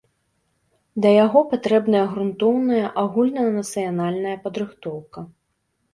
[1.05, 5.19] Да яго патрэбная грунтоўная агульнанацыянальная падрыхтоўка.